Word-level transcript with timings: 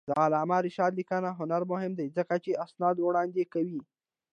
د 0.09 0.11
علامه 0.23 0.57
رشاد 0.65 0.91
لیکنی 0.99 1.31
هنر 1.39 1.61
مهم 1.71 1.91
دی 1.99 2.07
ځکه 2.17 2.35
چې 2.43 2.59
اسناد 2.65 2.95
وړاندې 2.99 3.43
کوي. 3.53 3.81